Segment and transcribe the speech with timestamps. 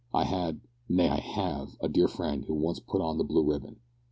[0.15, 3.75] I had nay, I have a dear friend who once put on the Blue Ribbon."